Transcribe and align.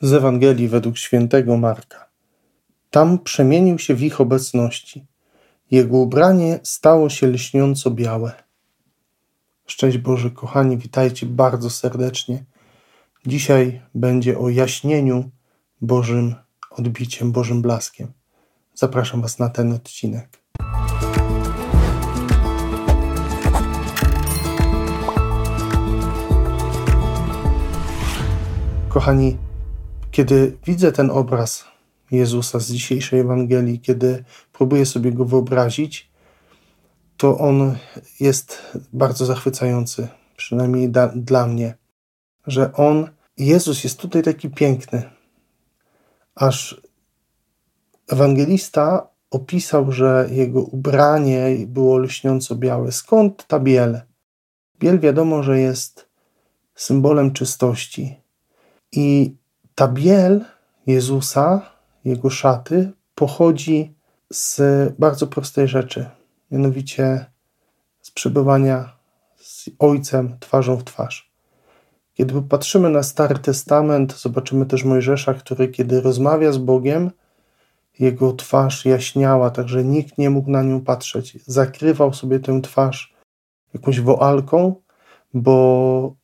z 0.00 0.12
Ewangelii 0.12 0.68
według 0.68 0.98
świętego 0.98 1.56
Marka. 1.56 2.08
Tam 2.90 3.18
przemienił 3.18 3.78
się 3.78 3.94
w 3.94 4.02
ich 4.02 4.20
obecności. 4.20 5.06
Jego 5.70 5.96
ubranie 5.96 6.60
stało 6.62 7.10
się 7.10 7.26
lśniąco 7.26 7.90
białe. 7.90 8.32
Szczęść 9.66 9.98
Boże, 9.98 10.30
kochani, 10.30 10.78
witajcie 10.78 11.26
bardzo 11.26 11.70
serdecznie. 11.70 12.44
Dzisiaj 13.26 13.82
będzie 13.94 14.38
o 14.38 14.48
jaśnieniu 14.48 15.30
Bożym 15.80 16.34
odbiciem, 16.70 17.32
Bożym 17.32 17.62
blaskiem. 17.62 18.12
Zapraszam 18.74 19.22
Was 19.22 19.38
na 19.38 19.48
ten 19.48 19.72
odcinek. 19.72 20.38
Kochani, 28.88 29.47
kiedy 30.10 30.56
widzę 30.66 30.92
ten 30.92 31.10
obraz 31.10 31.64
Jezusa 32.10 32.58
z 32.58 32.70
dzisiejszej 32.72 33.20
Ewangelii, 33.20 33.80
kiedy 33.80 34.24
próbuję 34.52 34.86
sobie 34.86 35.12
go 35.12 35.24
wyobrazić, 35.24 36.10
to 37.16 37.38
on 37.38 37.76
jest 38.20 38.62
bardzo 38.92 39.26
zachwycający, 39.26 40.08
przynajmniej 40.36 40.90
da, 40.90 41.08
dla 41.08 41.46
mnie, 41.46 41.74
że 42.46 42.72
on, 42.72 43.08
Jezus 43.36 43.84
jest 43.84 44.00
tutaj 44.00 44.22
taki 44.22 44.50
piękny, 44.50 45.02
aż 46.34 46.80
ewangelista 48.08 49.08
opisał, 49.30 49.92
że 49.92 50.28
jego 50.30 50.62
ubranie 50.62 51.66
było 51.66 51.98
lśniąco 51.98 52.56
białe. 52.56 52.92
Skąd 52.92 53.46
ta 53.46 53.60
biel? 53.60 54.00
Biel 54.78 55.00
wiadomo, 55.00 55.42
że 55.42 55.60
jest 55.60 56.08
symbolem 56.74 57.32
czystości. 57.32 58.16
I 58.92 59.36
ta 59.78 59.88
biel 59.88 60.44
Jezusa, 60.86 61.70
jego 62.04 62.30
szaty, 62.30 62.92
pochodzi 63.14 63.94
z 64.32 64.60
bardzo 64.98 65.26
prostej 65.26 65.68
rzeczy, 65.68 66.10
mianowicie 66.50 67.26
z 68.02 68.10
przebywania 68.10 68.96
z 69.36 69.70
Ojcem 69.78 70.36
twarzą 70.40 70.76
w 70.76 70.84
twarz. 70.84 71.32
Kiedy 72.14 72.34
popatrzymy 72.34 72.90
na 72.90 73.02
Stary 73.02 73.38
Testament, 73.38 74.12
zobaczymy 74.16 74.66
też 74.66 74.84
Mojżesza, 74.84 75.34
który 75.34 75.68
kiedy 75.68 76.00
rozmawia 76.00 76.52
z 76.52 76.58
Bogiem, 76.58 77.10
jego 77.98 78.32
twarz 78.32 78.84
jaśniała, 78.84 79.50
tak 79.50 79.68
że 79.68 79.84
nikt 79.84 80.18
nie 80.18 80.30
mógł 80.30 80.50
na 80.50 80.62
nią 80.62 80.80
patrzeć. 80.80 81.38
Zakrywał 81.46 82.14
sobie 82.14 82.40
tę 82.40 82.60
twarz 82.62 83.14
jakąś 83.74 84.00
woalką, 84.00 84.74
bo 85.34 86.14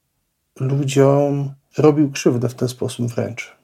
ludziom 0.61 1.55
robił 1.78 2.11
krzywdę 2.11 2.48
w 2.48 2.55
ten 2.55 2.69
sposób 2.69 3.06
wręcz. 3.06 3.56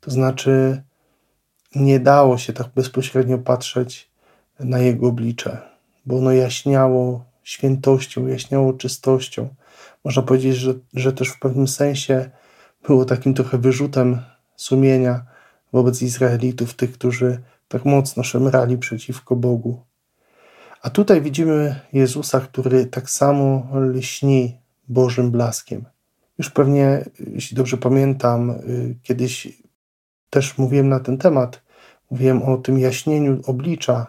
To 0.00 0.10
znaczy, 0.10 0.82
nie 1.74 2.00
dało 2.00 2.38
się 2.38 2.52
tak 2.52 2.68
bezpośrednio 2.74 3.38
patrzeć 3.38 4.10
na 4.60 4.78
jego 4.78 5.08
oblicze, 5.08 5.58
bo 6.06 6.18
ono 6.18 6.32
jaśniało 6.32 7.24
świętością, 7.42 8.26
jaśniało 8.26 8.72
czystością. 8.72 9.48
Można 10.04 10.22
powiedzieć, 10.22 10.56
że, 10.56 10.74
że 10.94 11.12
też 11.12 11.28
w 11.28 11.38
pewnym 11.38 11.68
sensie 11.68 12.30
było 12.86 13.04
takim 13.04 13.34
trochę 13.34 13.58
wyrzutem 13.58 14.22
sumienia 14.56 15.24
wobec 15.72 16.02
Izraelitów, 16.02 16.74
tych, 16.74 16.92
którzy 16.92 17.40
tak 17.68 17.84
mocno 17.84 18.22
szemrali 18.22 18.78
przeciwko 18.78 19.36
Bogu. 19.36 19.82
A 20.82 20.90
tutaj 20.90 21.22
widzimy 21.22 21.80
Jezusa, 21.92 22.40
który 22.40 22.86
tak 22.86 23.10
samo 23.10 23.66
lśni 23.74 24.58
Bożym 24.88 25.30
blaskiem. 25.30 25.84
Już 26.38 26.50
pewnie, 26.50 27.04
jeśli 27.18 27.56
dobrze 27.56 27.76
pamiętam, 27.76 28.50
y, 28.50 28.96
kiedyś 29.02 29.62
też 30.30 30.58
mówiłem 30.58 30.88
na 30.88 31.00
ten 31.00 31.18
temat, 31.18 31.62
mówiłem 32.10 32.42
o 32.42 32.56
tym 32.56 32.78
jaśnieniu 32.78 33.40
oblicza, 33.46 34.06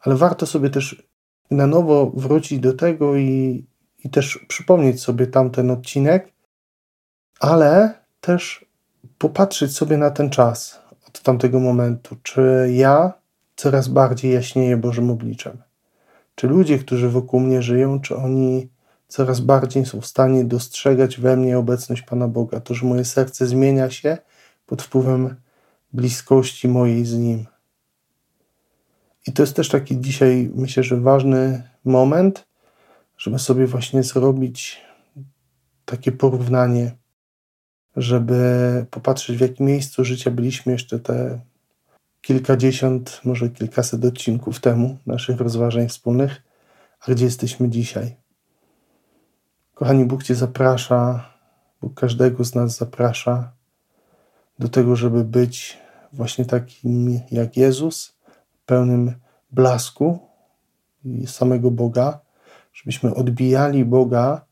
ale 0.00 0.16
warto 0.16 0.46
sobie 0.46 0.70
też 0.70 1.02
na 1.50 1.66
nowo 1.66 2.10
wrócić 2.14 2.60
do 2.60 2.72
tego 2.72 3.16
i, 3.16 3.64
i 4.04 4.10
też 4.10 4.38
przypomnieć 4.48 5.02
sobie 5.02 5.26
tamten 5.26 5.70
odcinek, 5.70 6.32
ale 7.40 7.94
też 8.20 8.66
popatrzeć 9.18 9.76
sobie 9.76 9.96
na 9.98 10.10
ten 10.10 10.30
czas 10.30 10.80
od 11.08 11.22
tamtego 11.22 11.60
momentu. 11.60 12.16
Czy 12.22 12.68
ja 12.72 13.12
coraz 13.56 13.88
bardziej 13.88 14.32
jaśnieję 14.32 14.76
Bożym 14.76 15.10
obliczem? 15.10 15.62
Czy 16.34 16.46
ludzie, 16.46 16.78
którzy 16.78 17.08
wokół 17.08 17.40
mnie 17.40 17.62
żyją, 17.62 18.00
czy 18.00 18.16
oni 18.16 18.68
coraz 19.12 19.40
bardziej 19.40 19.86
są 19.86 20.00
w 20.00 20.06
stanie 20.06 20.44
dostrzegać 20.44 21.20
we 21.20 21.36
mnie 21.36 21.58
obecność 21.58 22.02
Pana 22.02 22.28
Boga, 22.28 22.60
to, 22.60 22.74
że 22.74 22.86
moje 22.86 23.04
serce 23.04 23.46
zmienia 23.46 23.90
się 23.90 24.18
pod 24.66 24.82
wpływem 24.82 25.36
bliskości 25.92 26.68
mojej 26.68 27.04
z 27.04 27.18
Nim. 27.18 27.46
I 29.26 29.32
to 29.32 29.42
jest 29.42 29.56
też 29.56 29.68
taki 29.68 30.00
dzisiaj, 30.00 30.50
myślę, 30.54 30.82
że 30.82 31.00
ważny 31.00 31.62
moment, 31.84 32.46
żeby 33.18 33.38
sobie 33.38 33.66
właśnie 33.66 34.02
zrobić 34.02 34.80
takie 35.84 36.12
porównanie, 36.12 36.92
żeby 37.96 38.42
popatrzeć, 38.90 39.36
w 39.36 39.40
jakim 39.40 39.66
miejscu 39.66 40.04
życia 40.04 40.30
byliśmy 40.30 40.72
jeszcze 40.72 40.98
te 40.98 41.40
kilkadziesiąt, 42.20 43.20
może 43.24 43.48
kilkaset 43.48 44.04
odcinków 44.04 44.60
temu, 44.60 44.98
naszych 45.06 45.40
rozważań 45.40 45.88
wspólnych, 45.88 46.42
a 47.00 47.12
gdzie 47.12 47.24
jesteśmy 47.24 47.68
dzisiaj. 47.68 48.21
Kochani, 49.82 50.04
Bóg 50.04 50.22
Cię 50.22 50.34
zaprasza, 50.34 51.30
Bóg 51.80 51.94
każdego 51.94 52.44
z 52.44 52.54
nas 52.54 52.76
zaprasza 52.76 53.52
do 54.58 54.68
tego, 54.68 54.96
żeby 54.96 55.24
być 55.24 55.78
właśnie 56.12 56.44
takim 56.44 57.20
jak 57.30 57.56
Jezus, 57.56 58.14
pełnym 58.66 59.14
blasku 59.50 60.18
samego 61.26 61.70
Boga, 61.70 62.20
żebyśmy 62.72 63.14
odbijali 63.14 63.84
Boga 63.84 64.44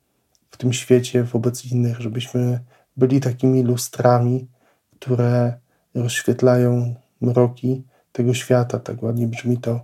w 0.50 0.56
tym 0.56 0.72
świecie 0.72 1.24
wobec 1.24 1.64
innych, 1.64 2.00
żebyśmy 2.00 2.60
byli 2.97 3.20
takimi 3.20 3.62
lustrami, 3.62 4.48
które 4.97 5.58
rozświetlają 5.94 6.94
mroki 7.20 7.84
tego 8.12 8.34
świata. 8.34 8.78
Tak 8.78 9.02
ładnie 9.02 9.26
brzmi 9.26 9.58
to 9.58 9.80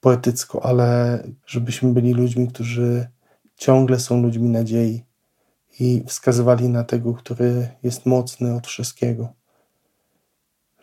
poetycko, 0.00 0.64
ale 0.64 1.22
żebyśmy 1.46 1.92
byli 1.92 2.14
ludźmi, 2.14 2.48
którzy 2.48 3.08
ciągle 3.58 4.00
są 4.00 4.22
ludźmi 4.22 4.48
nadziei 4.48 5.04
i 5.80 6.04
wskazywali 6.06 6.68
na 6.68 6.84
tego, 6.84 7.14
który 7.14 7.68
jest 7.82 8.06
mocny 8.06 8.54
od 8.54 8.66
wszystkiego. 8.66 9.32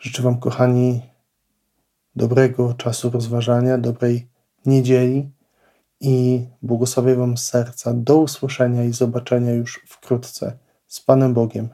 Życzę 0.00 0.22
Wam, 0.22 0.40
kochani, 0.40 1.02
dobrego 2.16 2.74
czasu 2.74 3.10
rozważania, 3.10 3.78
dobrej 3.78 4.28
niedzieli 4.66 5.30
i 6.00 6.46
błogosławię 6.62 7.14
Wam 7.14 7.36
serca. 7.36 7.94
Do 7.94 8.16
usłyszenia 8.16 8.84
i 8.84 8.92
zobaczenia 8.92 9.52
już 9.52 9.84
wkrótce. 9.88 10.58
Z 10.86 11.00
Panem 11.00 11.34
Bogiem. 11.34 11.68